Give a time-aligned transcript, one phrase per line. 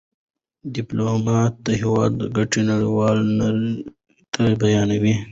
[0.73, 3.75] ډيپلومات د هېواد ګټې نړېوالي نړۍ
[4.33, 5.15] ته بیانوي.